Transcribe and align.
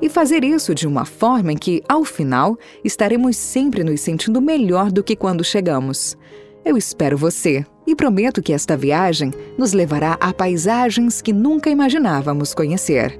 e 0.00 0.08
fazer 0.08 0.44
isso 0.44 0.74
de 0.74 0.86
uma 0.86 1.04
forma 1.04 1.52
em 1.52 1.56
que, 1.56 1.82
ao 1.88 2.04
final, 2.04 2.56
estaremos 2.84 3.36
sempre 3.36 3.82
nos 3.82 4.00
sentindo 4.00 4.40
melhor 4.40 4.92
do 4.92 5.02
que 5.02 5.16
quando 5.16 5.44
chegamos. 5.44 6.16
Eu 6.64 6.76
espero 6.76 7.16
você 7.16 7.64
e 7.86 7.96
prometo 7.96 8.42
que 8.42 8.52
esta 8.52 8.76
viagem 8.76 9.32
nos 9.56 9.72
levará 9.72 10.18
a 10.20 10.32
paisagens 10.32 11.22
que 11.22 11.32
nunca 11.32 11.70
imaginávamos 11.70 12.54
conhecer. 12.54 13.18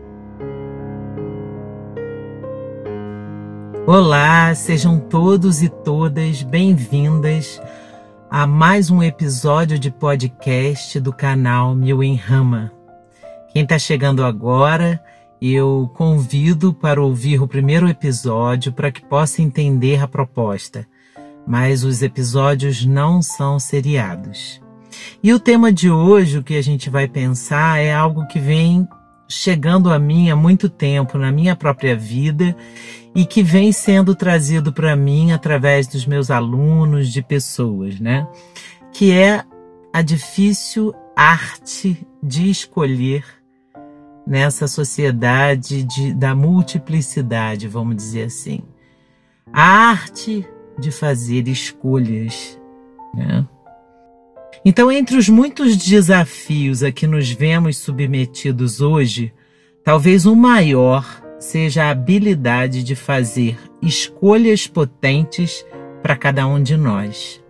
Olá, 3.87 4.55
sejam 4.55 5.01
todos 5.01 5.63
e 5.63 5.69
todas 5.71 6.43
bem-vindas 6.43 7.59
a 8.31 8.47
mais 8.47 8.91
um 8.91 9.03
episódio 9.03 9.79
de 9.79 9.91
podcast 9.91 11.01
do 11.01 11.11
canal 11.11 11.75
Mil 11.75 12.03
em 12.03 12.15
Rama. 12.15 12.71
Quem 13.51 13.63
está 13.63 13.79
chegando 13.79 14.23
agora 14.23 15.03
eu 15.41 15.91
convido 15.95 16.73
para 16.75 17.03
ouvir 17.03 17.41
o 17.41 17.49
primeiro 17.49 17.89
episódio 17.89 18.73
para 18.73 18.91
que 18.91 19.05
possa 19.05 19.41
entender 19.41 20.03
a 20.03 20.09
proposta, 20.09 20.87
mas 21.47 21.85
os 21.85 22.03
episódios 22.03 22.85
não 22.85 23.23
são 23.23 23.59
seriados. 23.59 24.61
E 25.23 25.33
o 25.33 25.39
tema 25.39 25.73
de 25.73 25.91
hoje, 25.91 26.39
o 26.39 26.43
que 26.43 26.57
a 26.57 26.63
gente 26.63 26.91
vai 26.91 27.07
pensar, 27.07 27.79
é 27.79 27.93
algo 27.93 28.27
que 28.27 28.39
vem 28.39 28.87
chegando 29.29 29.91
a 29.93 29.99
mim 29.99 30.31
há 30.31 30.37
muito 30.37 30.69
tempo 30.69 31.19
na 31.19 31.31
minha 31.31 31.55
própria 31.55 31.95
vida 31.95 32.57
e 33.15 33.27
que 33.27 33.43
vem 33.43 33.73
sendo 33.73 34.15
trazido 34.15 34.73
para 34.73 34.97
mim 34.97 35.33
através 35.33 35.87
dos 35.87 36.07
meus 36.07 36.31
alunos, 36.31 37.13
de 37.13 37.23
pessoas, 37.23 38.01
né? 38.01 38.27
Que 38.93 39.13
é 39.13 39.45
a 39.93 40.03
difícil 40.03 40.95
arte 41.17 42.07
de 42.23 42.51
escolher 42.51 43.25
nessa 44.29 44.69
sociedade 44.69 45.83
de, 45.85 46.13
da 46.13 46.35
multiplicidade, 46.35 47.67
vamos 47.67 47.97
dizer 47.97 48.25
assim. 48.25 48.61
A 49.51 49.89
arte 49.89 50.47
de 50.79 50.91
fazer 50.91 51.49
escolhas. 51.49 52.61
Né? 53.15 53.47
Então, 54.63 54.93
entre 54.93 55.17
os 55.17 55.31
muitos 55.31 55.79
desafios 55.79 56.83
a 56.83 56.93
que 56.93 57.07
nos 57.07 57.31
vemos 57.31 57.79
submetidos 57.79 58.83
hoje, 58.83 59.33
talvez 59.83 60.27
o 60.27 60.37
maior 60.37 61.07
seja 61.39 61.85
a 61.85 61.91
habilidade 61.91 62.83
de 62.83 62.95
fazer 62.95 63.59
escolhas 63.81 64.67
potentes 64.67 65.65
para 66.03 66.17
cada 66.17 66.47
um 66.47 66.63
de 66.63 66.77
nós. 66.77 67.43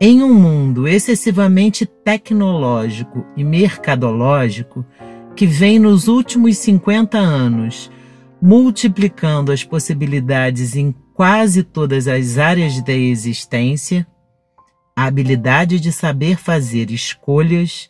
Em 0.00 0.22
um 0.22 0.32
mundo 0.32 0.88
excessivamente 0.88 1.84
tecnológico 1.84 3.26
e 3.36 3.44
mercadológico, 3.44 4.86
que 5.38 5.46
vem 5.46 5.78
nos 5.78 6.08
últimos 6.08 6.58
50 6.58 7.16
anos, 7.16 7.88
multiplicando 8.42 9.52
as 9.52 9.62
possibilidades 9.62 10.74
em 10.74 10.92
quase 11.14 11.62
todas 11.62 12.08
as 12.08 12.38
áreas 12.38 12.82
da 12.82 12.92
existência, 12.92 14.04
a 14.96 15.04
habilidade 15.04 15.78
de 15.78 15.92
saber 15.92 16.36
fazer 16.36 16.90
escolhas 16.90 17.88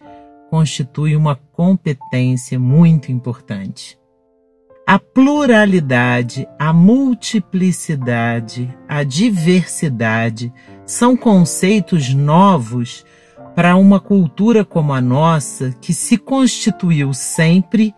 constitui 0.51 1.17
uma 1.17 1.37
competência 1.37 2.59
muito 2.59 3.11
importante. 3.11 3.99
A 4.87 4.99
pluralidade, 4.99 6.47
a 6.59 6.71
multiplicidade, 6.71 8.77
a 8.87 9.03
diversidade 9.03 10.53
são 10.85 11.17
conceitos 11.17 12.13
novos 12.13 13.07
para 13.55 13.77
uma 13.77 13.99
cultura 13.99 14.65
como 14.65 14.93
a 14.93 15.01
nossa, 15.01 15.75
que 15.81 15.93
se 15.93 16.17
constituiu 16.17 17.13
sempre 17.13 17.95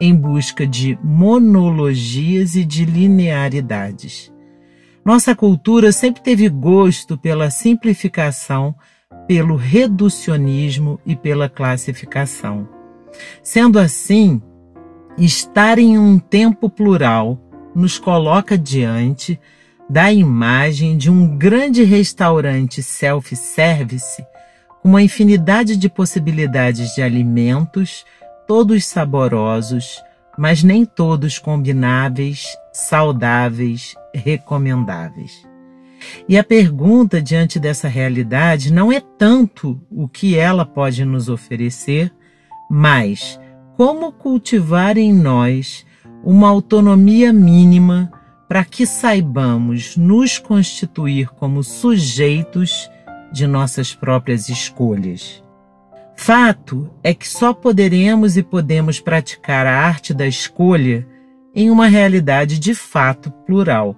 em 0.00 0.14
busca 0.14 0.66
de 0.66 0.98
monologias 1.02 2.56
e 2.56 2.64
de 2.64 2.84
linearidades. 2.84 4.32
Nossa 5.04 5.34
cultura 5.34 5.92
sempre 5.92 6.22
teve 6.22 6.48
gosto 6.48 7.16
pela 7.16 7.50
simplificação, 7.50 8.74
pelo 9.28 9.56
reducionismo 9.56 10.98
e 11.06 11.14
pela 11.14 11.48
classificação. 11.48 12.68
Sendo 13.42 13.78
assim, 13.78 14.42
estar 15.16 15.78
em 15.78 15.98
um 15.98 16.18
tempo 16.18 16.68
plural 16.68 17.38
nos 17.74 17.98
coloca 17.98 18.56
diante 18.56 19.38
da 19.88 20.12
imagem 20.12 20.96
de 20.96 21.10
um 21.10 21.36
grande 21.36 21.84
restaurante 21.84 22.82
self-service 22.82 24.24
uma 24.84 25.02
infinidade 25.02 25.78
de 25.78 25.88
possibilidades 25.88 26.94
de 26.94 27.00
alimentos, 27.00 28.04
todos 28.46 28.84
saborosos, 28.84 30.02
mas 30.36 30.62
nem 30.62 30.84
todos 30.84 31.38
combináveis, 31.38 32.54
saudáveis, 32.70 33.94
recomendáveis. 34.14 35.48
E 36.28 36.36
a 36.36 36.44
pergunta 36.44 37.22
diante 37.22 37.58
dessa 37.58 37.88
realidade 37.88 38.70
não 38.70 38.92
é 38.92 39.00
tanto 39.00 39.80
o 39.90 40.06
que 40.06 40.36
ela 40.36 40.66
pode 40.66 41.02
nos 41.02 41.30
oferecer, 41.30 42.12
mas 42.70 43.40
como 43.78 44.12
cultivar 44.12 44.98
em 44.98 45.14
nós 45.14 45.86
uma 46.22 46.48
autonomia 46.48 47.32
mínima 47.32 48.12
para 48.46 48.64
que 48.64 48.84
saibamos 48.84 49.96
nos 49.96 50.38
constituir 50.38 51.28
como 51.28 51.64
sujeitos 51.64 52.90
de 53.34 53.48
nossas 53.48 53.92
próprias 53.92 54.48
escolhas. 54.48 55.42
Fato 56.16 56.88
é 57.02 57.12
que 57.12 57.28
só 57.28 57.52
poderemos 57.52 58.36
e 58.36 58.42
podemos 58.44 59.00
praticar 59.00 59.66
a 59.66 59.76
arte 59.76 60.14
da 60.14 60.24
escolha 60.24 61.04
em 61.52 61.68
uma 61.68 61.88
realidade 61.88 62.60
de 62.60 62.74
fato 62.74 63.32
plural. 63.44 63.96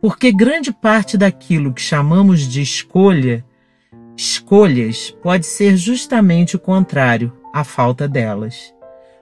Porque 0.00 0.32
grande 0.32 0.72
parte 0.72 1.16
daquilo 1.16 1.72
que 1.72 1.80
chamamos 1.80 2.40
de 2.40 2.60
escolha, 2.60 3.44
escolhas, 4.16 5.16
pode 5.22 5.46
ser 5.46 5.76
justamente 5.76 6.56
o 6.56 6.58
contrário, 6.58 7.32
a 7.54 7.62
falta 7.62 8.08
delas. 8.08 8.74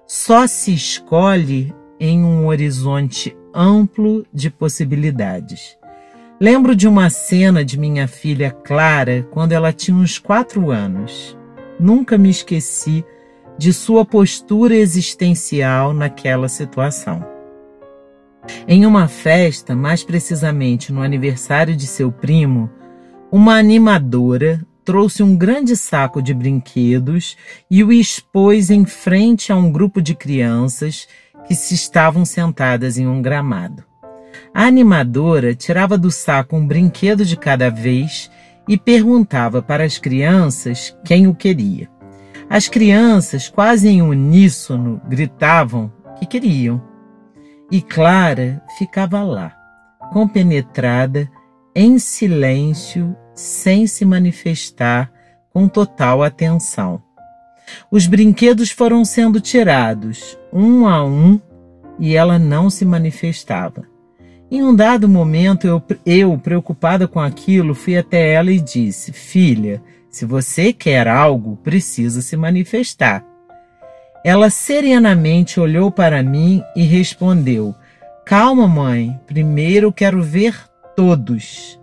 Só 0.07 0.47
se 0.47 0.73
escolhe 0.73 1.75
em 2.01 2.25
um 2.25 2.47
horizonte 2.47 3.37
amplo 3.55 4.27
de 4.33 4.49
possibilidades. 4.49 5.76
Lembro 6.39 6.77
de 6.77 6.87
uma 6.87 7.09
cena 7.09 7.65
de 7.65 7.79
minha 7.79 8.07
filha 8.07 8.51
Clara 8.51 9.27
quando 9.31 9.53
ela 9.53 9.73
tinha 9.73 9.97
uns 9.97 10.19
quatro 10.19 10.71
anos. 10.71 11.35
Nunca 11.81 12.19
me 12.19 12.29
esqueci 12.29 13.03
de 13.57 13.73
sua 13.73 14.05
postura 14.05 14.77
existencial 14.77 15.95
naquela 15.95 16.47
situação. 16.47 17.27
Em 18.69 18.85
uma 18.85 19.09
festa, 19.09 19.75
mais 19.75 20.05
precisamente 20.05 20.93
no 20.93 21.01
aniversário 21.01 21.75
de 21.75 21.87
seu 21.87 22.13
primo, 22.13 22.71
uma 23.33 23.55
animadora 23.55 24.63
trouxe 24.85 25.23
um 25.23 25.35
grande 25.35 25.75
saco 25.75 26.21
de 26.21 26.35
brinquedos 26.35 27.35
e 27.71 27.83
o 27.83 27.91
expôs 27.91 28.69
em 28.69 28.85
frente 28.85 29.51
a 29.51 29.57
um 29.57 29.73
grupo 29.73 30.03
de 30.03 30.15
crianças 30.15 31.09
que 31.49 31.55
se 31.55 31.73
estavam 31.73 32.27
sentadas 32.27 32.99
em 32.99 33.07
um 33.07 33.23
gramado. 33.23 33.86
A 34.57 34.65
animadora 34.65 35.55
tirava 35.55 35.99
do 35.99 36.11
saco 36.11 36.57
um 36.57 36.67
brinquedo 36.67 37.27
de 37.27 37.37
cada 37.37 37.69
vez 37.69 38.31
e 38.67 38.79
perguntava 38.79 39.61
para 39.61 39.85
as 39.85 39.99
crianças 39.99 40.97
quem 41.05 41.27
o 41.27 41.35
queria. 41.35 41.91
As 42.49 42.67
crianças, 42.67 43.51
quase 43.51 43.87
em 43.87 44.01
uníssono, 44.01 44.99
gritavam 45.07 45.93
que 46.19 46.25
queriam. 46.25 46.83
E 47.71 47.83
Clara 47.83 48.63
ficava 48.79 49.23
lá, 49.23 49.55
compenetrada, 50.11 51.31
em 51.75 51.99
silêncio, 51.99 53.15
sem 53.35 53.87
se 53.87 54.07
manifestar, 54.07 55.13
com 55.53 55.69
total 55.69 56.23
atenção. 56.23 57.03
Os 57.91 58.07
brinquedos 58.07 58.71
foram 58.71 59.05
sendo 59.05 59.39
tirados, 59.39 60.39
um 60.51 60.89
a 60.89 61.05
um, 61.05 61.39
e 61.99 62.17
ela 62.17 62.39
não 62.39 62.71
se 62.71 62.87
manifestava. 62.87 63.96
Em 64.49 64.63
um 64.63 64.75
dado 64.75 65.09
momento, 65.09 65.67
eu, 65.67 65.83
eu, 66.05 66.39
preocupada 66.39 67.09
com 67.09 67.19
aquilo, 67.19 67.75
fui 67.75 67.97
até 67.97 68.33
ela 68.33 68.53
e 68.53 68.61
disse: 68.61 69.13
Filha, 69.13 69.83
se 70.09 70.25
você 70.25 70.73
quer 70.73 71.09
algo, 71.09 71.57
precisa 71.57 72.23
se 72.23 72.37
manifestar. 72.37 73.25
Ela 74.25 74.49
serenamente 74.49 75.59
olhou 75.59 75.91
para 75.91 76.23
mim 76.23 76.63
e 76.77 76.83
respondeu: 76.83 77.75
Calma, 78.25 78.69
mãe, 78.69 79.19
primeiro 79.27 79.93
quero 79.93 80.23
ver 80.23 80.57
todos. 80.95 81.81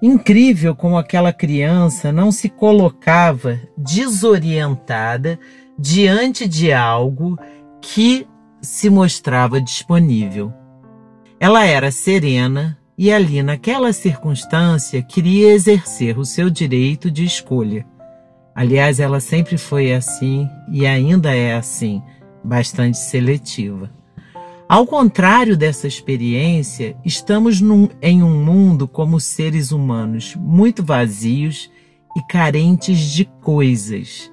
Incrível 0.00 0.74
como 0.74 0.96
aquela 0.96 1.32
criança 1.32 2.12
não 2.12 2.30
se 2.30 2.48
colocava 2.48 3.60
desorientada 3.76 5.38
diante 5.78 6.48
de 6.48 6.72
algo 6.72 7.36
que 7.80 8.26
se 8.62 8.88
mostrava 8.88 9.60
disponível. 9.60 10.52
Ela 11.38 11.64
era 11.66 11.90
serena 11.90 12.78
e 12.96 13.12
ali, 13.12 13.42
naquela 13.42 13.92
circunstância, 13.92 15.02
queria 15.02 15.52
exercer 15.52 16.18
o 16.18 16.24
seu 16.24 16.48
direito 16.48 17.10
de 17.10 17.24
escolha. 17.24 17.86
Aliás, 18.54 18.98
ela 18.98 19.20
sempre 19.20 19.58
foi 19.58 19.92
assim 19.92 20.48
e 20.70 20.86
ainda 20.86 21.34
é 21.34 21.54
assim, 21.54 22.02
bastante 22.42 22.96
seletiva. 22.96 23.90
Ao 24.66 24.86
contrário 24.86 25.58
dessa 25.58 25.86
experiência, 25.86 26.96
estamos 27.04 27.60
num, 27.60 27.88
em 28.00 28.22
um 28.22 28.42
mundo 28.42 28.88
como 28.88 29.20
seres 29.20 29.72
humanos 29.72 30.34
muito 30.34 30.82
vazios 30.82 31.70
e 32.16 32.22
carentes 32.26 32.98
de 32.98 33.26
coisas. 33.42 34.32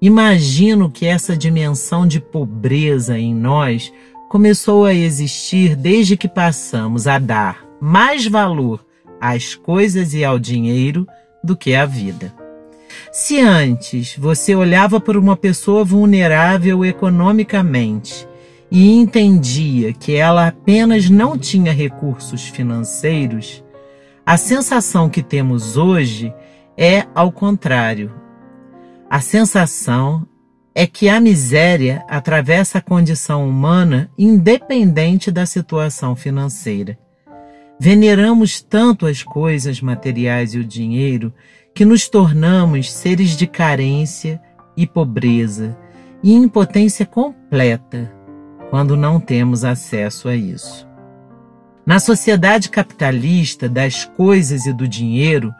Imagino 0.00 0.90
que 0.90 1.04
essa 1.04 1.36
dimensão 1.36 2.06
de 2.06 2.20
pobreza 2.20 3.18
em 3.18 3.34
nós 3.34 3.92
começou 4.30 4.84
a 4.84 4.94
existir 4.94 5.74
desde 5.74 6.16
que 6.16 6.28
passamos 6.28 7.08
a 7.08 7.18
dar 7.18 7.66
mais 7.80 8.28
valor 8.28 8.86
às 9.20 9.56
coisas 9.56 10.14
e 10.14 10.24
ao 10.24 10.38
dinheiro 10.38 11.04
do 11.42 11.56
que 11.56 11.74
à 11.74 11.84
vida. 11.84 12.32
Se 13.10 13.40
antes 13.40 14.16
você 14.16 14.54
olhava 14.54 15.00
para 15.00 15.18
uma 15.18 15.36
pessoa 15.36 15.84
vulnerável 15.84 16.84
economicamente 16.84 18.24
e 18.70 18.94
entendia 18.94 19.92
que 19.92 20.14
ela 20.14 20.46
apenas 20.46 21.10
não 21.10 21.36
tinha 21.36 21.72
recursos 21.72 22.46
financeiros, 22.46 23.64
a 24.24 24.36
sensação 24.36 25.10
que 25.10 25.24
temos 25.24 25.76
hoje 25.76 26.32
é 26.76 27.04
ao 27.16 27.32
contrário. 27.32 28.12
A 29.10 29.20
sensação 29.20 30.24
é 30.74 30.86
que 30.86 31.08
a 31.08 31.20
miséria 31.20 32.04
atravessa 32.08 32.78
a 32.78 32.82
condição 32.82 33.48
humana 33.48 34.10
independente 34.16 35.30
da 35.30 35.44
situação 35.44 36.14
financeira. 36.14 36.98
Veneramos 37.78 38.60
tanto 38.60 39.06
as 39.06 39.22
coisas 39.22 39.80
materiais 39.80 40.54
e 40.54 40.58
o 40.58 40.64
dinheiro 40.64 41.32
que 41.74 41.84
nos 41.84 42.08
tornamos 42.08 42.92
seres 42.92 43.30
de 43.30 43.46
carência 43.46 44.40
e 44.76 44.86
pobreza 44.86 45.76
e 46.22 46.32
impotência 46.32 47.06
completa 47.06 48.12
quando 48.68 48.96
não 48.96 49.18
temos 49.18 49.64
acesso 49.64 50.28
a 50.28 50.36
isso. 50.36 50.88
Na 51.84 51.98
sociedade 51.98 52.68
capitalista 52.68 53.68
das 53.68 54.04
coisas 54.04 54.66
e 54.66 54.72
do 54.72 54.86
dinheiro, 54.86 55.52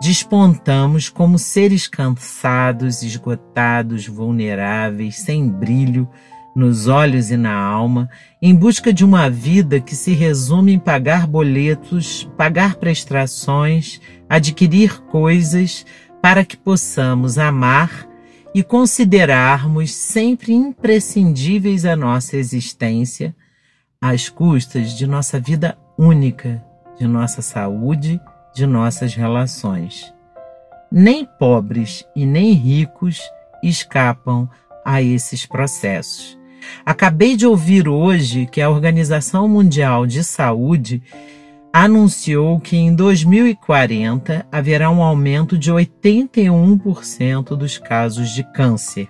despontamos 0.00 1.08
como 1.08 1.38
seres 1.38 1.86
cansados, 1.86 3.02
esgotados, 3.02 4.06
vulneráveis, 4.06 5.16
sem 5.16 5.48
brilho 5.48 6.08
nos 6.54 6.86
olhos 6.86 7.30
e 7.30 7.36
na 7.36 7.54
alma, 7.54 8.08
em 8.40 8.54
busca 8.54 8.90
de 8.90 9.04
uma 9.04 9.28
vida 9.28 9.78
que 9.78 9.94
se 9.94 10.12
resume 10.12 10.72
em 10.72 10.78
pagar 10.78 11.26
boletos, 11.26 12.26
pagar 12.36 12.76
prestações, 12.76 14.00
adquirir 14.26 15.02
coisas 15.02 15.84
para 16.22 16.44
que 16.46 16.56
possamos 16.56 17.36
amar 17.36 18.08
e 18.54 18.62
considerarmos 18.62 19.92
sempre 19.92 20.54
imprescindíveis 20.54 21.84
a 21.84 21.94
nossa 21.94 22.38
existência, 22.38 23.36
às 24.00 24.30
custas 24.30 24.96
de 24.96 25.06
nossa 25.06 25.38
vida 25.38 25.76
única, 25.98 26.64
de 26.98 27.06
nossa 27.06 27.42
saúde 27.42 28.18
de 28.56 28.66
nossas 28.66 29.14
relações. 29.14 30.14
Nem 30.90 31.26
pobres 31.38 32.06
e 32.16 32.24
nem 32.24 32.52
ricos 32.52 33.20
escapam 33.62 34.48
a 34.82 35.02
esses 35.02 35.44
processos. 35.44 36.38
Acabei 36.84 37.36
de 37.36 37.46
ouvir 37.46 37.86
hoje 37.86 38.46
que 38.46 38.62
a 38.62 38.70
Organização 38.70 39.46
Mundial 39.46 40.06
de 40.06 40.24
Saúde 40.24 41.02
anunciou 41.70 42.58
que 42.58 42.78
em 42.78 42.94
2040 42.94 44.46
haverá 44.50 44.90
um 44.90 45.02
aumento 45.02 45.58
de 45.58 45.70
81% 45.70 47.54
dos 47.54 47.76
casos 47.76 48.30
de 48.30 48.42
câncer. 48.42 49.08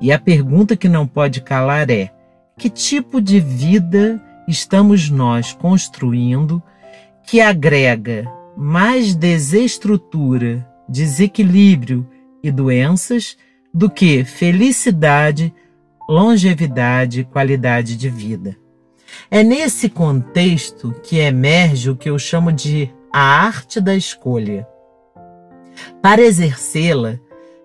E 0.00 0.10
a 0.10 0.18
pergunta 0.18 0.76
que 0.76 0.88
não 0.88 1.06
pode 1.06 1.42
calar 1.42 1.90
é: 1.90 2.10
que 2.56 2.70
tipo 2.70 3.20
de 3.20 3.38
vida 3.38 4.18
estamos 4.48 5.10
nós 5.10 5.52
construindo 5.52 6.62
que 7.22 7.40
agrega 7.40 8.26
mais 8.56 9.14
desestrutura, 9.14 10.66
desequilíbrio 10.88 12.06
e 12.42 12.50
doenças 12.50 13.36
do 13.72 13.88
que 13.88 14.24
felicidade, 14.24 15.54
longevidade 16.08 17.20
e 17.20 17.24
qualidade 17.24 17.96
de 17.96 18.10
vida. 18.10 18.56
É 19.30 19.42
nesse 19.42 19.88
contexto 19.88 20.94
que 21.02 21.18
emerge 21.18 21.90
o 21.90 21.96
que 21.96 22.10
eu 22.10 22.18
chamo 22.18 22.52
de 22.52 22.90
a 23.12 23.20
arte 23.20 23.80
da 23.80 23.94
escolha. 23.94 24.66
Para 26.00 26.22
exercê-la, 26.22 27.18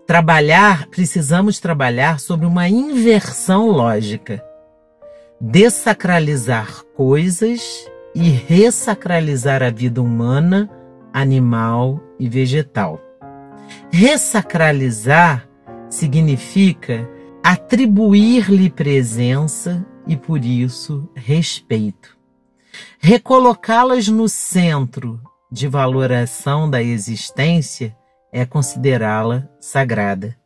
trabalhar, 0.06 0.88
precisamos 0.88 1.60
trabalhar 1.60 2.20
sobre 2.20 2.46
uma 2.46 2.70
inversão 2.70 3.70
lógica. 3.70 4.44
Desacralizar 5.40 6.84
coisas 6.96 7.86
e 8.16 8.30
ressacralizar 8.30 9.62
a 9.62 9.70
vida 9.70 10.02
humana 10.02 10.70
animal 11.20 12.00
e 12.20 12.30
vegetal. 12.30 13.02
Ressacralizar 13.90 15.50
significa 15.90 17.10
atribuir-lhe 17.44 18.70
presença 18.70 19.86
e, 20.06 20.16
por 20.16 20.46
isso, 20.46 21.10
respeito. 21.16 22.16
Recolocá-las 23.00 24.08
no 24.08 24.30
centro 24.30 25.20
de 25.52 25.68
valoração 25.68 26.70
da 26.70 26.84
existência 26.84 27.98
é 28.32 28.46
considerá-la 28.46 29.50
sagrada. 29.60 30.38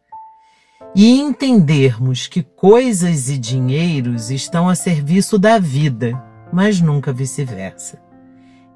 E 0.96 1.20
entendermos 1.20 2.28
que 2.28 2.44
coisas 2.44 3.30
e 3.30 3.38
dinheiros 3.38 4.30
estão 4.32 4.70
a 4.70 4.76
serviço 4.76 5.38
da 5.38 5.58
vida, 5.58 6.22
mas 6.52 6.80
nunca 6.80 7.12
vice-versa. 7.12 8.02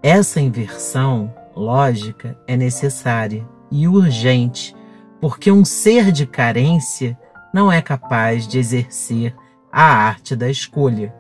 Essa 0.02 0.42
inversão 0.42 1.34
lógica 1.56 2.38
é 2.48 2.56
necessária 2.58 3.48
e 3.72 3.88
urgente, 3.88 4.76
porque 5.20 5.52
um 5.52 5.64
ser 5.64 6.12
de 6.12 6.26
carência 6.26 7.18
não 7.54 7.72
é 7.72 7.82
capaz 7.82 8.48
de 8.48 8.60
exercer 8.60 9.36
a 9.72 9.84
arte 9.84 10.36
da 10.36 10.50
escolha. 10.50 11.14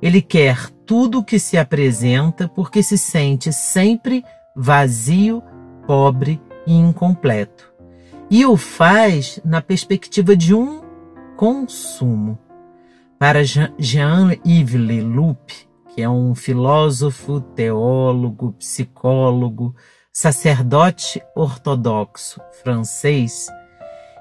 Ele 0.00 0.20
quer 0.20 0.70
tudo 0.86 1.18
o 1.18 1.24
que 1.24 1.38
se 1.38 1.56
apresenta 1.56 2.48
porque 2.48 2.82
se 2.82 2.98
sente 2.98 3.52
sempre 3.52 4.24
vazio, 4.54 5.42
pobre 5.86 6.40
e 6.66 6.74
incompleto. 6.74 7.72
E 8.30 8.46
o 8.46 8.56
faz 8.56 9.40
na 9.44 9.60
perspectiva 9.60 10.34
de 10.34 10.54
um 10.54 10.82
consumo. 11.36 12.38
Para 13.18 13.44
Jean-Yves 13.44 14.80
Leloup, 14.80 15.52
que 15.94 16.02
é 16.02 16.08
um 16.08 16.34
filósofo, 16.34 17.40
teólogo, 17.40 18.52
psicólogo, 18.54 19.74
sacerdote 20.12 21.22
ortodoxo 21.36 22.40
francês, 22.62 23.48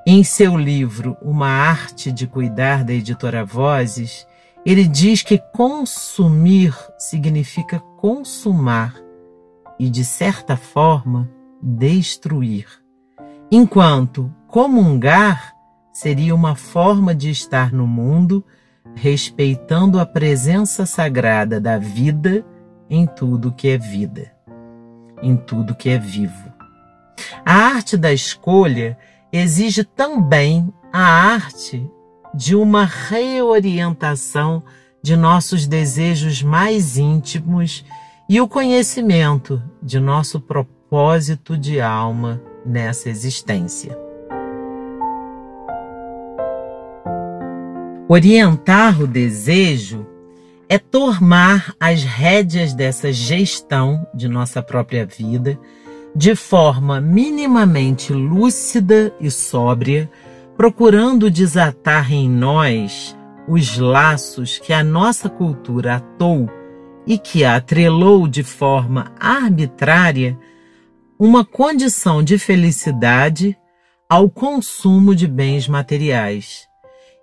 em 0.06 0.24
seu 0.24 0.58
livro 0.58 1.16
Uma 1.22 1.48
Arte 1.48 2.12
de 2.12 2.28
Cuidar 2.28 2.84
da 2.84 2.94
editora 2.94 3.46
Vozes, 3.46 4.28
ele 4.66 4.88
diz 4.88 5.22
que 5.22 5.38
consumir 5.38 6.76
significa 6.98 7.80
consumar 7.98 8.96
e, 9.80 9.90
de 9.90 10.04
certa 10.04 10.58
forma, 10.58 11.30
destruir, 11.62 12.68
enquanto 13.52 14.34
comungar 14.48 15.56
seria 15.94 16.34
uma 16.36 16.56
forma 16.56 17.14
de 17.16 17.30
estar 17.30 17.72
no 17.72 17.88
mundo 17.88 18.44
respeitando 18.96 20.00
a 20.00 20.06
presença 20.06 20.86
sagrada 20.86 21.60
da 21.60 21.78
vida 21.78 22.46
em 22.90 23.06
tudo 23.06 23.52
que 23.52 23.70
é 23.70 23.78
vida, 23.78 24.32
em 25.22 25.36
tudo 25.36 25.76
que 25.76 25.90
é 25.90 25.98
vivo. 25.98 26.52
A 27.46 27.54
arte 27.54 27.96
da 27.98 28.12
escolha 28.12 28.98
exige 29.32 29.84
também 29.84 30.74
a 30.92 31.02
arte 31.02 31.90
de 32.34 32.56
uma 32.56 32.86
reorientação 32.86 34.64
de 35.02 35.16
nossos 35.16 35.68
desejos 35.68 36.44
mais 36.44 36.98
íntimos 36.98 37.84
e 38.30 38.40
o 38.40 38.48
conhecimento 38.48 39.62
de 39.82 40.00
nosso 40.00 40.40
propósito 40.40 41.58
de 41.58 41.82
alma 41.82 42.42
nessa 42.66 43.10
existência. 43.10 44.11
Orientar 48.14 49.02
o 49.02 49.08
desejo 49.08 50.06
é 50.68 50.78
tomar 50.78 51.74
as 51.80 52.04
rédeas 52.04 52.74
dessa 52.74 53.10
gestão 53.14 54.06
de 54.14 54.28
nossa 54.28 54.62
própria 54.62 55.06
vida 55.06 55.58
de 56.14 56.36
forma 56.36 57.00
minimamente 57.00 58.12
lúcida 58.12 59.16
e 59.18 59.32
sóbria, 59.32 60.12
procurando 60.58 61.32
desatar 61.32 62.12
em 62.12 62.30
nós 62.30 63.18
os 63.48 63.78
laços 63.78 64.60
que 64.60 64.74
a 64.74 64.84
nossa 64.84 65.30
cultura 65.30 65.96
atou 65.96 66.50
e 67.08 67.18
que 67.18 67.46
atrelou 67.46 68.28
de 68.28 68.44
forma 68.44 69.14
arbitrária 69.18 70.38
uma 71.18 71.46
condição 71.46 72.22
de 72.22 72.38
felicidade 72.38 73.58
ao 74.10 74.30
consumo 74.30 75.16
de 75.16 75.30
bens 75.30 75.66
materiais, 75.66 76.70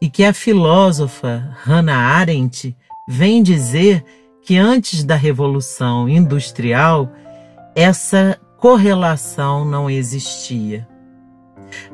e 0.00 0.08
que 0.08 0.24
a 0.24 0.32
filósofa 0.32 1.56
Hannah 1.64 1.98
Arendt 1.98 2.76
vem 3.08 3.42
dizer 3.42 4.04
que 4.42 4.56
antes 4.56 5.02
da 5.04 5.14
Revolução 5.14 6.08
Industrial 6.08 7.10
essa 7.74 8.38
correlação 8.56 9.64
não 9.64 9.88
existia. 9.88 10.88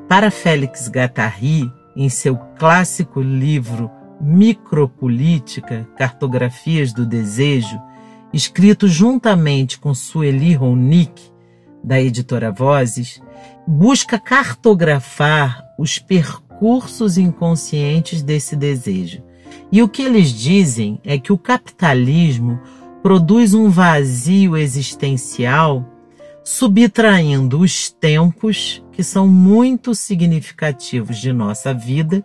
Para 0.09 0.31
Félix 0.31 0.89
Guattari, 0.89 1.71
em 1.97 2.09
seu 2.09 2.37
clássico 2.59 3.21
livro 3.21 3.91
Micropolítica, 4.21 5.89
Cartografias 5.97 6.93
do 6.93 7.05
Desejo, 7.05 7.81
escrito 8.33 8.89
juntamente 8.89 9.79
com 9.79 9.95
Sueli 9.95 10.55
Ronick, 10.55 11.33
da 11.83 12.01
editora 12.01 12.51
Vozes, 12.51 13.21
busca 13.67 14.19
cartografar 14.19 15.63
os 15.79 15.99
percursos 15.99 16.44
inconscientes 17.19 18.23
desse 18.23 18.57
desejo. 18.57 19.23
E 19.71 19.83
o 19.83 19.89
que 19.89 20.03
eles 20.03 20.31
dizem 20.31 21.01
é 21.05 21.19
que 21.19 21.33
o 21.33 21.39
capitalismo 21.39 22.61
produz 23.03 23.55
um 23.55 23.69
vazio 23.69 24.57
existencial 24.57 25.85
subtraindo 26.45 27.61
os 27.61 27.91
tempos 27.91 28.83
que 28.93 29.03
são 29.03 29.27
muito 29.27 29.95
significativos 29.95 31.19
de 31.19 31.33
nossa 31.33 31.73
vida 31.73 32.25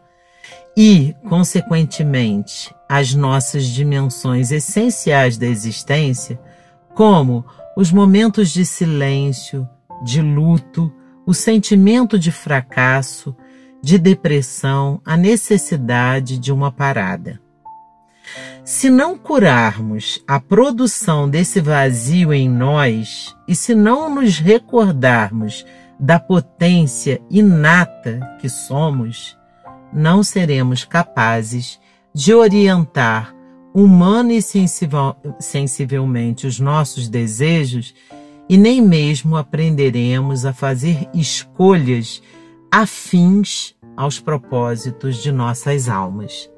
e, 0.75 1.15
consequentemente, 1.27 2.74
as 2.88 3.13
nossas 3.13 3.65
dimensões 3.65 4.51
essenciais 4.51 5.38
da 5.38 5.46
existência, 5.46 6.39
como 6.96 7.46
os 7.75 7.91
momentos 7.91 8.50
de 8.50 8.65
silêncio, 8.65 9.67
de 10.03 10.22
luto, 10.22 10.91
o 11.25 11.34
sentimento 11.34 12.17
de 12.17 12.31
fracasso, 12.31 13.36
de 13.81 13.98
depressão, 13.98 15.01
a 15.05 15.15
necessidade 15.15 16.38
de 16.38 16.51
uma 16.51 16.71
parada. 16.71 17.39
Se 18.63 18.89
não 18.89 19.17
curarmos 19.17 20.24
a 20.27 20.39
produção 20.39 21.27
desse 21.27 21.59
vazio 21.59 22.31
em 22.33 22.48
nós 22.48 23.36
e 23.48 23.55
se 23.55 23.74
não 23.74 24.13
nos 24.13 24.38
recordarmos 24.38 25.65
da 26.00 26.19
potência 26.19 27.19
inata 27.29 28.19
que 28.39 28.48
somos, 28.48 29.38
não 29.91 30.24
seremos 30.24 30.86
capazes 30.86 31.79
de 32.13 32.33
orientar 32.33 33.36
humana 33.74 34.33
e 34.33 34.41
sensivelmente 35.39 36.45
os 36.45 36.59
nossos 36.59 37.07
desejos 37.07 37.93
e 38.48 38.57
nem 38.57 38.81
mesmo 38.81 39.38
aprenderemos 39.38 40.45
a 40.45 40.53
fazer 40.53 41.07
escolhas 41.13 42.21
afins 42.71 43.75
aos 43.95 44.19
propósitos 44.19 45.17
de 45.17 45.31
nossas 45.31 45.89
almas. 45.89 46.49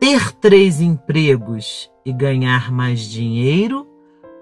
Ter 0.00 0.32
três 0.32 0.80
empregos 0.80 1.90
e 2.04 2.12
ganhar 2.12 2.70
mais 2.70 3.00
dinheiro 3.00 3.86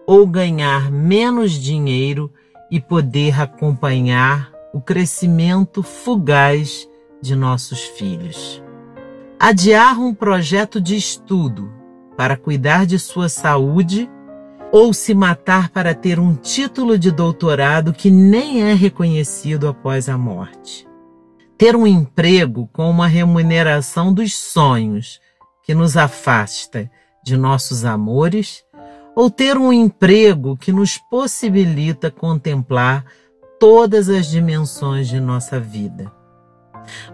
ou 0.07 0.27
ganhar 0.27 0.91
menos 0.91 1.53
dinheiro 1.53 2.33
e 2.71 2.81
poder 2.81 3.41
acompanhar 3.41 4.53
o 4.73 4.81
crescimento 4.81 5.83
fugaz 5.83 6.89
de 7.21 7.35
nossos 7.35 7.81
filhos. 7.81 8.63
Adiar 9.39 9.99
um 10.01 10.15
projeto 10.15 10.81
de 10.81 10.97
estudo 10.97 11.73
para 12.17 12.37
cuidar 12.37 12.87
de 12.87 12.99
sua 12.99 13.29
saúde 13.29 14.11
ou 14.73 14.93
se 14.93 15.15
matar 15.15 15.71
para 15.71 15.95
ter 15.95 16.19
um 16.19 16.35
título 16.35 16.99
de 16.99 17.11
doutorado 17.11 17.93
que 17.93 18.11
nem 18.11 18.63
é 18.63 18.75
reconhecido 18.75 19.69
após 19.69 20.09
a 20.09 20.19
morte. 20.19 20.87
Ter 21.57 21.75
um 21.75 21.87
emprego 21.87 22.69
com 22.73 22.91
uma 22.91 23.07
remuneração 23.07 24.13
dos 24.13 24.35
sonhos 24.35 25.21
que 25.65 25.75
nos 25.75 25.97
afasta 25.97 26.91
de 27.25 27.37
nossos 27.37 27.85
amores, 27.85 28.63
ou 29.17 29.31
ter 29.31 29.57
um 29.57 29.73
emprego 29.73 30.57
que 30.57 30.71
nos 30.71 30.99
possibilita 30.99 32.11
contemplar 32.11 33.05
todas 33.59 34.09
as 34.09 34.27
dimensões 34.27 35.09
de 35.09 35.19
nossa 35.19 35.59
vida. 35.59 36.13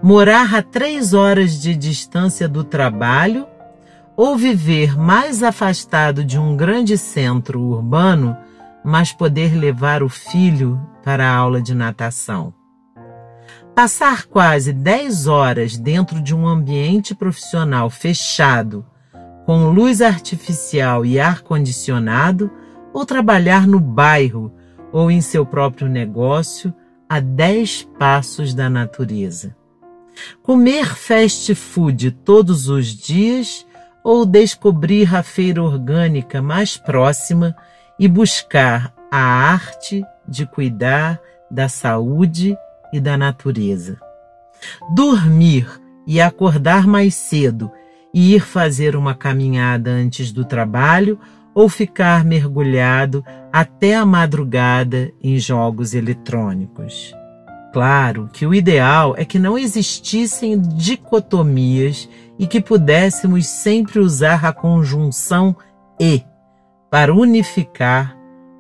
Morar 0.03 0.55
a 0.55 0.63
três 0.63 1.15
horas 1.15 1.63
de 1.63 1.75
distância 1.75 2.49
do 2.49 2.63
trabalho 2.63 3.47
ou 4.23 4.37
viver 4.37 4.97
mais 4.97 5.43
afastado 5.43 6.23
de 6.23 6.39
um 6.39 6.57
grande 6.57 6.97
centro 6.97 7.61
urbano, 7.61 8.37
mas 8.85 9.13
poder 9.13 9.53
levar 9.53 10.01
o 10.01 10.09
filho 10.09 10.81
para 11.03 11.29
a 11.29 11.35
aula 11.35 11.61
de 11.61 11.75
natação. 11.75 12.55
Passar 13.75 14.27
quase 14.27 14.73
10 14.73 15.27
horas 15.27 15.77
dentro 15.77 16.23
de 16.23 16.33
um 16.33 16.47
ambiente 16.47 17.17
profissional 17.17 17.91
fechado, 17.91 18.87
com 19.45 19.73
luz 19.73 20.01
artificial 20.01 21.05
e 21.05 21.19
ar-condicionado, 21.19 22.49
ou 22.95 23.05
trabalhar 23.05 23.67
no 23.67 23.81
bairro 23.81 24.55
ou 24.93 25.11
em 25.11 25.21
seu 25.21 25.45
próprio 25.45 25.89
negócio 25.89 26.73
a 27.09 27.19
10 27.19 27.89
passos 27.99 28.55
da 28.55 28.71
natureza. 28.71 29.57
Comer 30.45 30.95
fast 30.95 31.53
food 31.57 32.13
todos 32.13 32.69
os 32.69 32.87
dias 32.87 33.67
ou 34.05 34.27
descobrir 34.27 35.15
a 35.15 35.23
feira 35.23 35.63
orgânica 35.63 36.43
mais 36.43 36.77
próxima 36.77 37.57
e 37.99 38.09
buscar 38.09 38.93
a 39.11 39.19
arte 39.19 40.05
de 40.27 40.47
cuidar 40.47 41.21
da 41.51 41.69
saúde 41.69 42.57
e 42.93 43.01
da 43.01 43.17
natureza. 43.17 43.99
Dormir 44.95 45.69
e 46.07 46.21
acordar 46.21 46.87
mais 46.87 47.15
cedo 47.15 47.71
e 48.13 48.35
ir 48.35 48.41
fazer 48.41 48.97
uma 48.97 49.15
caminhada 49.15 49.91
antes 49.91 50.33
do 50.33 50.45
trabalho 50.45 51.19
ou 51.55 51.69
ficar 51.69 52.25
mergulhado 52.25 53.25
até 53.53 53.95
a 53.95 54.07
madrugada 54.07 55.13
em 55.23 55.39
jogos 55.39 55.95
eletrônicos. 55.95 57.15
Claro 57.73 58.29
que 58.31 58.47
o 58.47 58.55
ideal 58.55 59.15
é 59.17 59.25
que 59.25 59.39
não 59.39 59.57
existissem 59.57 60.61
dicotomias 60.61 62.09
e 62.39 62.47
que 62.47 62.61
pudéssemos 62.61 63.47
sempre 63.47 63.99
usar 63.99 64.45
a 64.45 64.53
conjunção 64.53 65.57
e 65.99 66.23
para 66.91 67.15
unificar 67.15 68.17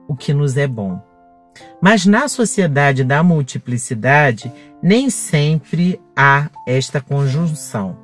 o 0.08 0.16
que 0.16 0.32
nos 0.32 0.56
é 0.56 0.66
bom. 0.66 1.00
Mas 1.80 2.06
na 2.06 2.26
sociedade 2.28 3.04
da 3.04 3.22
multiplicidade, 3.22 4.50
nem 4.82 5.10
sempre 5.10 6.00
há 6.16 6.48
esta 6.66 7.00
conjunção. 7.00 7.98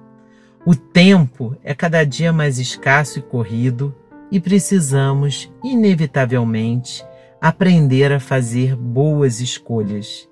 O 0.67 0.75
tempo 0.75 1.57
é 1.65 1.75
cada 1.75 2.05
dia 2.05 2.33
mais 2.33 2.59
escasso 2.59 3.19
e 3.19 3.23
corrido 3.23 3.95
e 4.31 4.39
precisamos, 4.39 5.51
inevitavelmente, 5.65 7.03
aprender 7.41 8.13
a 8.13 8.21
fazer 8.21 8.77
boas 8.77 9.41
escolhas. 9.41 10.29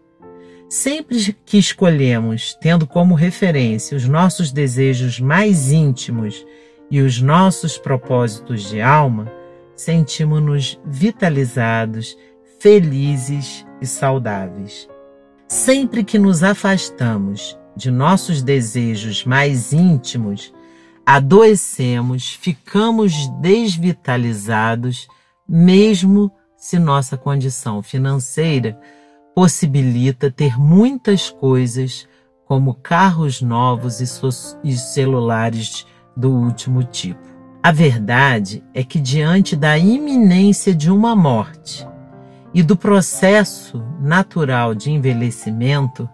Sempre 0.68 1.37
que 1.44 1.58
escolhemos, 1.58 2.54
tendo 2.61 2.88
como 2.88 3.14
referência 3.14 3.96
os 3.96 4.06
nossos 4.08 4.50
desejos 4.50 5.20
mais 5.20 5.70
íntimos 5.70 6.44
e 6.90 7.00
os 7.00 7.20
nossos 7.20 7.78
propósitos 7.78 8.68
de 8.68 8.80
alma, 8.80 9.30
sentimos-nos 9.76 10.80
vitalizados, 10.85 12.16
felizes 12.58 13.64
e 13.80 13.87
saudáveis. 13.87 14.88
Sempre 15.46 16.02
que 16.02 16.18
nos 16.18 16.42
afastamos 16.42 17.56
de 17.76 17.90
nossos 17.90 18.42
desejos 18.42 19.25
mais 19.25 19.73
íntimos, 19.73 20.52
adoecemos, 21.04 22.30
ficamos 22.40 23.28
desvitalizados, 23.40 25.06
mesmo 25.49 26.32
se 26.56 26.76
nossa 26.76 27.16
condição 27.16 27.80
financeira 27.85 28.76
possibilita 29.36 30.30
ter 30.30 30.58
muitas 30.58 31.28
coisas, 31.28 32.08
como 32.46 32.72
carros 32.72 33.42
novos 33.42 34.00
e, 34.00 34.76
celulares 34.78 35.86
do 36.16 36.30
último 36.30 36.82
tipo. 36.82 37.20
A 37.62 37.70
verdade 37.70 38.64
é 38.72 38.82
que, 38.82 38.98
diante 38.98 39.54
da 39.54 39.76
iminência 39.76 40.74
de 40.74 40.90
uma 40.90 41.14
morte 41.14 41.86
e 42.54 42.62
do 42.62 42.74
processo 42.78 43.84
natural 44.00 44.74
de 44.74 44.90
envelhecimento, 44.90 46.08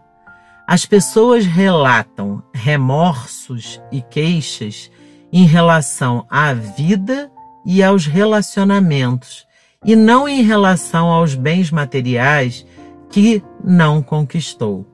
as 0.66 0.84
pessoas 0.84 1.46
relatam 1.46 2.42
remorsos 2.52 3.80
e 3.92 4.02
queixas 4.02 4.90
em 5.32 5.46
relação 5.46 6.26
à 6.28 6.52
vida 6.52 7.30
e 7.64 7.84
aos 7.84 8.04
relacionamentos, 8.04 9.46
e 9.84 9.94
não 9.94 10.28
em 10.28 10.42
relação 10.42 11.06
aos 11.06 11.36
bens 11.36 11.70
materiais 11.70 12.66
que 13.12 13.45
não 13.62 14.02
conquistou. 14.02 14.88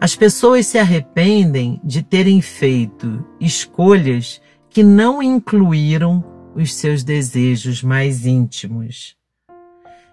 As 0.00 0.14
pessoas 0.14 0.66
se 0.66 0.78
arrependem 0.78 1.80
de 1.82 2.02
terem 2.02 2.40
feito 2.40 3.24
escolhas 3.40 4.40
que 4.68 4.82
não 4.82 5.22
incluíram 5.22 6.22
os 6.54 6.74
seus 6.74 7.02
desejos 7.02 7.82
mais 7.82 8.26
íntimos. 8.26 9.16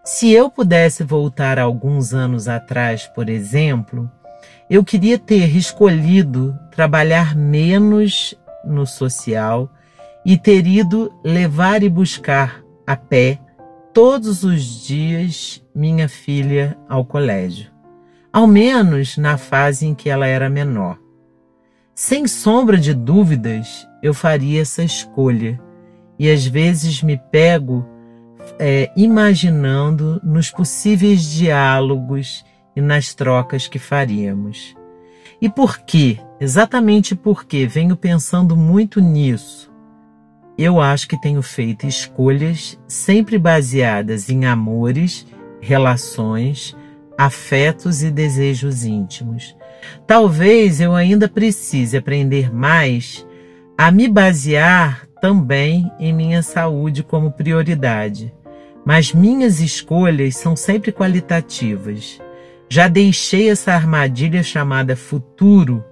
Se 0.03 0.31
eu 0.31 0.49
pudesse 0.49 1.03
voltar 1.03 1.59
alguns 1.59 2.13
anos 2.13 2.47
atrás, 2.47 3.07
por 3.07 3.27
exemplo, 3.27 4.09
eu 4.69 4.83
queria 4.83 5.17
ter 5.17 5.55
escolhido 5.55 6.57
trabalhar 6.71 7.35
menos 7.35 8.35
no 8.63 8.85
social 8.85 9.69
e 10.25 10.37
ter 10.37 10.65
ido 10.65 11.11
levar 11.23 11.83
e 11.83 11.89
buscar 11.89 12.63
a 12.85 12.95
pé 12.95 13.39
todos 13.95 14.43
os 14.43 14.61
dias 14.85 15.63
minha 15.73 16.09
filha 16.09 16.77
ao 16.89 17.05
colégio, 17.05 17.71
ao 18.31 18.45
menos 18.45 19.17
na 19.17 19.37
fase 19.37 19.87
em 19.87 19.95
que 19.95 20.09
ela 20.09 20.27
era 20.27 20.49
menor. 20.49 20.99
Sem 21.93 22.27
sombra 22.27 22.77
de 22.77 22.93
dúvidas, 22.93 23.87
eu 24.03 24.13
faria 24.13 24.61
essa 24.61 24.83
escolha 24.83 25.57
e 26.19 26.29
às 26.29 26.45
vezes 26.45 27.01
me 27.01 27.17
pego 27.31 27.87
é, 28.59 28.91
imaginando 28.97 30.19
nos 30.21 30.51
possíveis 30.51 31.23
diálogos 31.23 32.43
e 32.75 32.81
nas 32.81 33.13
trocas 33.13 33.65
que 33.65 33.79
faríamos. 33.79 34.75
E 35.41 35.47
por 35.47 35.77
quê? 35.77 36.19
Exatamente 36.37 37.15
porque 37.15 37.65
venho 37.65 37.95
pensando 37.95 38.57
muito 38.57 38.99
nisso. 38.99 39.64
Eu 40.57 40.79
acho 40.79 41.07
que 41.07 41.19
tenho 41.19 41.41
feito 41.41 41.85
escolhas 41.85 42.79
sempre 42.87 43.37
baseadas 43.37 44.29
em 44.29 44.45
amores, 44.45 45.27
relações, 45.59 46.75
afetos 47.17 48.03
e 48.03 48.09
desejos 48.09 48.85
íntimos. 48.85 49.55
Talvez 50.07 50.79
eu 50.79 50.95
ainda 50.95 51.27
precise 51.27 51.97
aprender 51.97 52.53
mais 52.53 53.25
a 53.77 53.91
me 53.91 54.07
basear 54.07 55.05
também 55.21 55.91
em 55.99 56.13
minha 56.13 56.41
saúde 56.41 57.03
como 57.03 57.31
prioridade. 57.31 58.33
Mas 58.85 59.11
minhas 59.11 59.59
escolhas 59.59 60.37
são 60.37 60.55
sempre 60.55 60.91
qualitativas. 60.91 62.21
Já 62.69 62.87
deixei 62.87 63.49
essa 63.49 63.73
armadilha 63.73 64.43
chamada 64.43 64.95
futuro, 64.95 65.83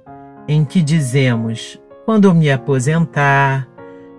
em 0.48 0.64
que 0.64 0.82
dizemos: 0.82 1.80
quando 2.06 2.26
eu 2.26 2.34
me 2.34 2.52
aposentar, 2.52 3.68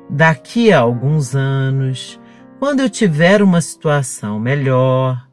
daqui 0.08 0.72
a 0.72 0.80
alguns 0.80 1.34
anos, 1.34 2.20
quando 2.58 2.80
eu 2.80 2.90
tiver 2.90 3.42
uma 3.42 3.60
situação 3.60 4.38
melhor. 4.38 5.28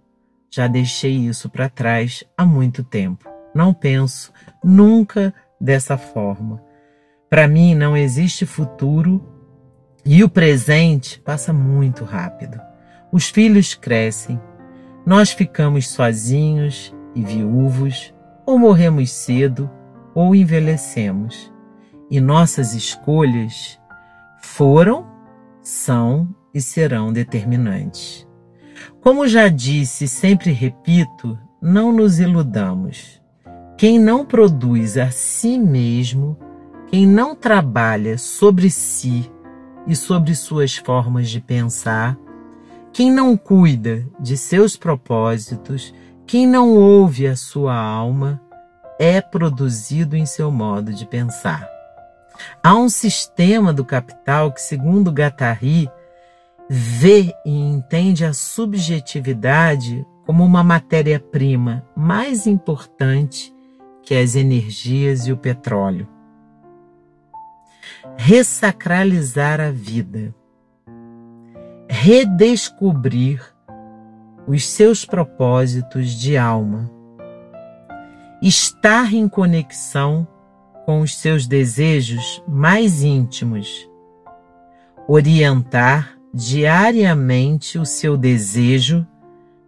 Já 0.53 0.67
deixei 0.67 1.13
isso 1.13 1.49
para 1.49 1.69
trás 1.69 2.25
há 2.37 2.45
muito 2.45 2.83
tempo. 2.83 3.29
Não 3.55 3.73
penso 3.73 4.33
nunca 4.61 5.33
dessa 5.59 5.97
forma. 5.97 6.61
Para 7.29 7.47
mim 7.47 7.73
não 7.73 7.95
existe 7.95 8.45
futuro 8.45 9.25
e 10.03 10.23
o 10.23 10.29
presente 10.29 11.19
passa 11.21 11.53
muito 11.53 12.03
rápido. 12.03 12.59
Os 13.11 13.29
filhos 13.29 13.73
crescem, 13.73 14.39
nós 15.05 15.31
ficamos 15.31 15.87
sozinhos 15.87 16.93
e 17.15 17.21
viúvos, 17.21 18.13
ou 18.45 18.59
morremos 18.59 19.11
cedo, 19.11 19.69
ou 20.13 20.35
envelhecemos. 20.35 21.51
E 22.09 22.19
nossas 22.19 22.73
escolhas 22.73 23.79
foram, 24.53 25.05
são 25.61 26.27
e 26.53 26.61
serão 26.61 27.11
determinantes. 27.11 28.27
Como 29.01 29.27
já 29.27 29.47
disse 29.47 30.05
e 30.05 30.07
sempre 30.07 30.51
repito, 30.51 31.37
não 31.61 31.91
nos 31.91 32.19
iludamos. 32.19 33.21
Quem 33.77 33.99
não 33.99 34.25
produz 34.25 34.97
a 34.97 35.11
si 35.11 35.57
mesmo, 35.57 36.37
quem 36.87 37.07
não 37.07 37.35
trabalha 37.35 38.17
sobre 38.17 38.69
si 38.69 39.31
e 39.87 39.95
sobre 39.95 40.35
suas 40.35 40.75
formas 40.75 41.29
de 41.29 41.41
pensar, 41.41 42.17
quem 42.93 43.11
não 43.11 43.37
cuida 43.37 44.05
de 44.19 44.37
seus 44.37 44.75
propósitos 44.75 45.93
quem 46.31 46.47
não 46.47 46.77
ouve 46.77 47.27
a 47.27 47.35
sua 47.35 47.75
alma 47.75 48.41
é 48.97 49.19
produzido 49.19 50.15
em 50.15 50.25
seu 50.25 50.49
modo 50.49 50.93
de 50.93 51.05
pensar. 51.05 51.80
Há 52.63 52.75
um 52.75 52.89
sistema 52.89 53.73
do 53.73 53.83
capital 53.85 54.51
que, 54.51 54.61
segundo 54.61 55.11
Guattari, 55.11 55.89
vê 56.69 57.33
e 57.45 57.51
entende 57.51 58.23
a 58.23 58.33
subjetividade 58.33 60.05
como 60.25 60.45
uma 60.45 60.63
matéria-prima 60.63 61.85
mais 61.95 62.47
importante 62.47 63.53
que 64.03 64.15
as 64.15 64.35
energias 64.35 65.27
e 65.27 65.33
o 65.33 65.37
petróleo. 65.37 66.07
Ressacralizar 68.15 69.59
a 69.59 69.71
vida, 69.71 70.33
redescobrir 71.89 73.41
os 74.47 74.65
seus 74.67 75.05
propósitos 75.05 76.11
de 76.11 76.37
alma, 76.37 76.89
estar 78.41 79.13
em 79.13 79.27
conexão 79.27 80.27
com 80.91 80.99
os 80.99 81.15
seus 81.15 81.47
desejos 81.47 82.43
mais 82.45 83.01
íntimos, 83.01 83.89
orientar 85.07 86.17
diariamente 86.33 87.79
o 87.79 87.85
seu 87.85 88.17
desejo 88.17 89.07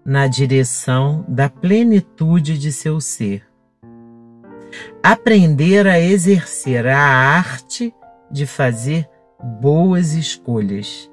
na 0.04 0.28
direção 0.28 1.24
da 1.26 1.48
plenitude 1.48 2.58
de 2.58 2.74
seu 2.74 3.00
ser. 3.00 3.48
Aprender 5.02 5.88
a 5.88 5.98
exercer 5.98 6.86
a 6.88 7.00
arte 7.00 7.96
de 8.30 8.46
fazer 8.46 9.10
boas 9.62 10.16
escolhas. 10.16 11.10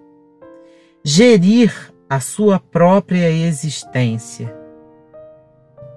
Gerir 1.05 1.73
a 2.09 2.18
sua 2.18 2.59
própria 2.59 3.31
existência. 3.31 4.53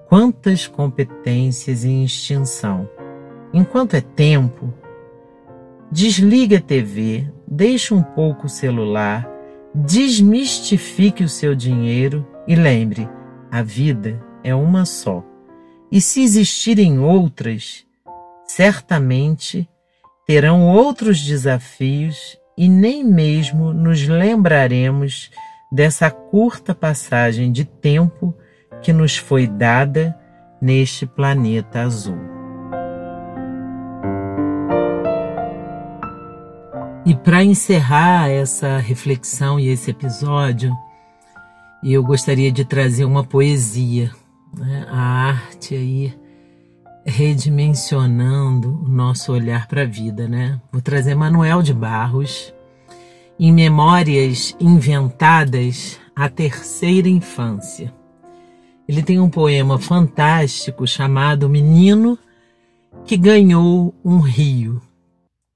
Quantas 0.07 0.67
competências 0.67 1.83
em 1.83 2.05
extinção. 2.05 2.87
Enquanto 3.53 3.93
é 3.93 4.01
tempo, 4.01 4.73
desligue 5.91 6.55
a 6.55 6.61
TV, 6.61 7.31
deixe 7.47 7.93
um 7.93 8.01
pouco 8.01 8.47
o 8.47 8.49
celular, 8.49 9.29
desmistifique 9.75 11.23
o 11.23 11.29
seu 11.29 11.53
dinheiro 11.53 12.27
e 12.47 12.55
lembre: 12.55 13.07
a 13.51 13.61
vida 13.61 14.19
é 14.43 14.55
uma 14.55 14.85
só. 14.85 15.23
E 15.91 16.01
se 16.01 16.23
existirem 16.23 16.97
outras, 16.97 17.85
certamente 18.47 19.69
terão 20.25 20.67
outros 20.67 21.21
desafios 21.21 22.35
e 22.57 22.67
nem 22.67 23.03
mesmo 23.03 23.71
nos 23.71 24.07
lembraremos 24.07 25.29
dessa 25.71 26.09
curta 26.09 26.73
passagem 26.73 27.51
de 27.51 27.65
tempo 27.65 28.33
que 28.81 28.91
nos 28.91 29.15
foi 29.15 29.45
dada 29.45 30.17
neste 30.59 31.05
planeta 31.05 31.81
azul. 31.81 32.32
E 37.05 37.13
para 37.13 37.43
encerrar 37.43 38.29
essa 38.29 38.77
reflexão 38.77 39.59
e 39.59 39.67
esse 39.67 39.91
episódio, 39.91 40.73
eu 41.83 42.01
gostaria 42.01 42.49
de 42.49 42.63
trazer 42.63 43.03
uma 43.03 43.25
poesia, 43.25 44.09
né? 44.57 44.87
a 44.89 45.01
arte 45.01 45.75
aí 45.75 46.13
redimensionando 47.05 48.81
o 48.85 48.87
nosso 48.87 49.33
olhar 49.33 49.67
para 49.67 49.81
a 49.81 49.85
vida, 49.85 50.29
né? 50.29 50.61
Vou 50.71 50.81
trazer 50.81 51.13
Manuel 51.13 51.61
de 51.61 51.73
Barros, 51.73 52.53
em 53.37 53.51
Memórias 53.51 54.55
Inventadas, 54.57 55.99
a 56.15 56.29
terceira 56.29 57.09
infância. 57.09 57.93
Ele 58.87 59.03
tem 59.03 59.19
um 59.19 59.29
poema 59.29 59.77
fantástico 59.77 60.87
chamado 60.87 61.49
Menino 61.49 62.17
que 63.05 63.17
ganhou 63.17 63.93
um 64.05 64.19
rio. 64.19 64.81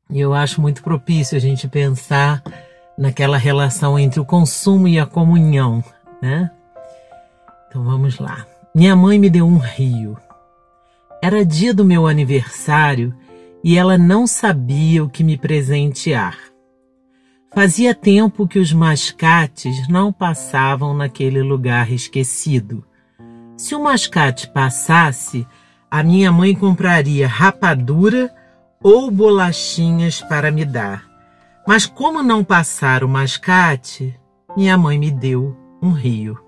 E 0.10 0.20
eu 0.20 0.34
acho 0.34 0.62
muito 0.62 0.82
propício 0.82 1.36
a 1.36 1.39
gente 1.39 1.67
pensar 1.67 2.41
naquela 2.98 3.38
relação 3.38 4.00
entre 4.00 4.20
o 4.20 4.26
consumo 4.26 4.88
e 4.88 5.00
a 5.00 5.06
comunhão, 5.06 5.84
né? 6.22 6.50
Então 7.67 7.84
vamos 7.84 8.17
lá. 8.17 8.46
Minha 8.74 8.96
mãe 8.96 9.20
me 9.20 9.30
deu 9.30 9.46
um 9.46 9.58
rio. 9.58 10.17
Era 11.22 11.46
dia 11.46 11.74
do 11.74 11.84
meu 11.84 12.08
aniversário 12.08 13.13
e 13.63 13.78
ela 13.78 13.98
não 13.98 14.26
sabia 14.26 15.04
o 15.04 15.10
que 15.10 15.24
me 15.24 15.38
presentear. 15.38 16.38
Fazia 17.54 17.93
tempo 17.93 18.48
que 18.48 18.60
os 18.60 18.72
mascates 18.72 19.88
não 19.88 20.13
passavam 20.13 20.93
naquele 20.93 21.41
lugar 21.41 21.91
esquecido. 21.91 22.86
Se 23.58 23.74
o 23.74 23.84
mascate 23.84 24.48
passasse, 24.48 25.46
a 25.89 26.04
minha 26.04 26.32
mãe 26.32 26.54
compraria 26.54 27.28
rapadura 27.28 28.32
ou 28.88 29.12
bolachinhas 29.12 30.21
para 30.21 30.50
me 30.50 30.63
dar. 30.63 31.06
Mas 31.67 31.86
como 31.86 32.23
não 32.23 32.41
passar 32.41 33.04
o 33.04 33.10
mascate, 33.10 34.17
minha 34.56 34.78
mãe 34.78 34.97
me 34.97 35.12
deu 35.12 35.58
um 35.82 35.91
rio. 35.91 36.39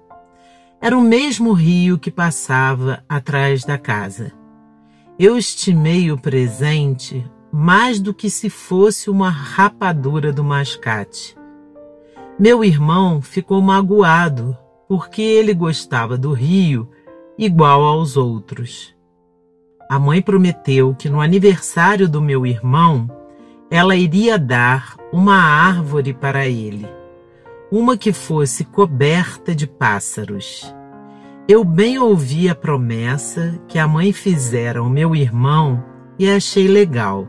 Era 0.80 0.98
o 0.98 1.02
mesmo 1.02 1.52
rio 1.52 2.00
que 2.00 2.10
passava 2.10 3.04
atrás 3.10 3.66
da 3.66 3.78
casa. 3.78 4.32
Eu 5.20 5.38
estimei 5.38 6.14
o 6.14 6.18
presente 6.18 7.30
mais 7.52 8.00
do 8.00 8.14
que 8.14 8.30
se 8.30 8.50
fosse 8.50 9.10
uma 9.10 9.30
rapadura 9.30 10.32
do 10.32 10.42
mascate. 10.42 11.36
Meu 12.40 12.64
irmão 12.64 13.22
ficou 13.22 13.62
magoado 13.62 14.58
porque 14.88 15.22
ele 15.22 15.54
gostava 15.54 16.18
do 16.18 16.32
rio 16.32 16.90
igual 17.38 17.84
aos 17.84 18.16
outros. 18.16 18.96
A 19.90 19.98
mãe 19.98 20.22
prometeu 20.22 20.94
que 20.94 21.10
no 21.10 21.20
aniversário 21.20 22.08
do 22.08 22.22
meu 22.22 22.46
irmão 22.46 23.10
ela 23.72 23.96
iria 23.96 24.38
dar 24.38 24.96
uma 25.12 25.36
árvore 25.36 26.14
para 26.14 26.48
ele, 26.48 26.88
uma 27.72 27.98
que 27.98 28.14
fosse 28.14 28.64
coberta 28.64 29.56
de 29.56 29.66
pássaros. 29.66 30.72
Eu 31.48 31.64
bem 31.64 31.98
ouvi 31.98 32.48
a 32.48 32.54
promessa 32.54 33.60
que 33.68 33.80
a 33.80 33.88
mãe 33.88 34.14
fizera 34.14 34.80
ao 34.80 34.88
meu 34.88 35.16
irmão 35.16 35.84
e 36.20 36.30
achei 36.30 36.68
legal. 36.68 37.28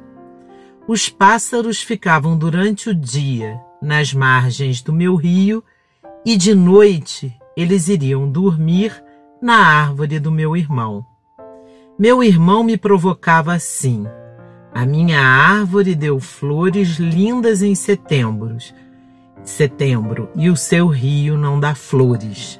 Os 0.86 1.08
pássaros 1.08 1.80
ficavam 1.80 2.36
durante 2.36 2.90
o 2.90 2.94
dia 2.94 3.58
nas 3.80 4.12
margens 4.12 4.82
do 4.82 4.92
meu 4.92 5.16
rio 5.16 5.64
e 6.26 6.36
de 6.36 6.54
noite 6.54 7.34
eles 7.56 7.88
iriam 7.88 8.30
dormir 8.30 9.02
na 9.40 9.56
árvore 9.56 10.18
do 10.18 10.30
meu 10.30 10.54
irmão. 10.54 11.06
Meu 12.00 12.24
irmão 12.24 12.64
me 12.64 12.78
provocava 12.78 13.52
assim. 13.52 14.06
A 14.72 14.86
minha 14.86 15.20
árvore 15.20 15.94
deu 15.94 16.18
flores 16.18 16.98
lindas 16.98 17.60
em 17.60 17.74
setembro, 17.74 18.56
setembro, 19.44 20.30
e 20.34 20.48
o 20.48 20.56
seu 20.56 20.86
rio 20.86 21.36
não 21.36 21.60
dá 21.60 21.74
flores. 21.74 22.58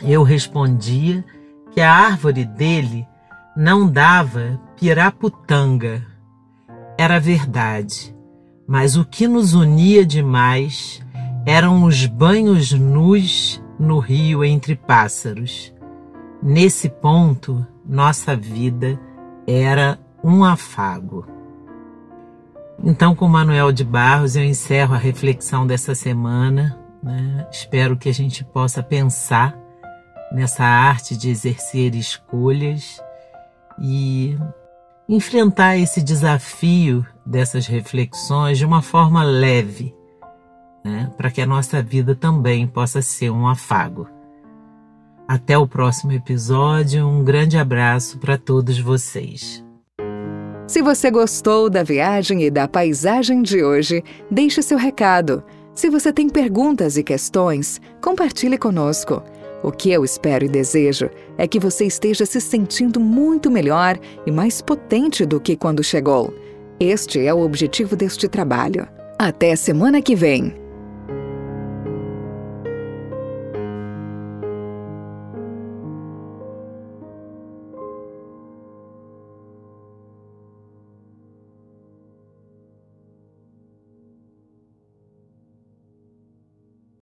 Eu 0.00 0.22
respondia 0.22 1.24
que 1.72 1.80
a 1.80 1.92
árvore 1.92 2.44
dele 2.44 3.04
não 3.56 3.90
dava 3.90 4.60
piraputanga. 4.78 6.06
Era 6.96 7.18
verdade, 7.18 8.14
mas 8.64 8.96
o 8.96 9.04
que 9.04 9.26
nos 9.26 9.54
unia 9.54 10.06
demais 10.06 11.04
eram 11.44 11.82
os 11.82 12.06
banhos 12.06 12.70
nus 12.70 13.60
no 13.76 13.98
rio 13.98 14.44
entre 14.44 14.76
pássaros. 14.76 15.74
Nesse 16.40 16.88
ponto, 16.88 17.66
nossa 17.92 18.34
vida 18.34 18.98
era 19.46 19.98
um 20.24 20.42
afago. 20.42 21.26
Então, 22.82 23.14
com 23.14 23.28
Manuel 23.28 23.70
de 23.70 23.84
Barros, 23.84 24.34
eu 24.34 24.42
encerro 24.42 24.94
a 24.94 24.98
reflexão 24.98 25.66
dessa 25.66 25.94
semana. 25.94 26.78
Né? 27.02 27.46
Espero 27.52 27.94
que 27.94 28.08
a 28.08 28.14
gente 28.14 28.42
possa 28.44 28.82
pensar 28.82 29.54
nessa 30.32 30.64
arte 30.64 31.14
de 31.14 31.28
exercer 31.28 31.94
escolhas 31.94 32.98
e 33.78 34.38
enfrentar 35.06 35.76
esse 35.76 36.02
desafio 36.02 37.06
dessas 37.26 37.66
reflexões 37.66 38.56
de 38.56 38.64
uma 38.64 38.80
forma 38.80 39.22
leve, 39.22 39.94
né? 40.82 41.12
para 41.18 41.30
que 41.30 41.42
a 41.42 41.46
nossa 41.46 41.82
vida 41.82 42.14
também 42.14 42.66
possa 42.66 43.02
ser 43.02 43.28
um 43.28 43.46
afago. 43.46 44.08
Até 45.26 45.56
o 45.56 45.66
próximo 45.66 46.12
episódio, 46.12 47.06
um 47.06 47.22
grande 47.22 47.56
abraço 47.56 48.18
para 48.18 48.36
todos 48.36 48.78
vocês. 48.78 49.64
Se 50.66 50.82
você 50.82 51.10
gostou 51.10 51.68
da 51.68 51.82
viagem 51.82 52.42
e 52.42 52.50
da 52.50 52.66
paisagem 52.66 53.42
de 53.42 53.62
hoje, 53.62 54.02
deixe 54.30 54.62
seu 54.62 54.78
recado. 54.78 55.42
Se 55.74 55.88
você 55.88 56.12
tem 56.12 56.28
perguntas 56.28 56.96
e 56.96 57.02
questões, 57.02 57.80
compartilhe 58.00 58.58
conosco. 58.58 59.22
O 59.62 59.70
que 59.70 59.92
eu 59.92 60.04
espero 60.04 60.44
e 60.44 60.48
desejo 60.48 61.08
é 61.38 61.46
que 61.46 61.60
você 61.60 61.86
esteja 61.86 62.26
se 62.26 62.40
sentindo 62.40 62.98
muito 62.98 63.50
melhor 63.50 63.98
e 64.26 64.30
mais 64.30 64.60
potente 64.60 65.24
do 65.24 65.40
que 65.40 65.56
quando 65.56 65.84
chegou. 65.84 66.34
Este 66.80 67.24
é 67.24 67.32
o 67.32 67.40
objetivo 67.40 67.94
deste 67.94 68.26
trabalho. 68.28 68.88
Até 69.18 69.54
semana 69.54 70.02
que 70.02 70.16
vem! 70.16 70.61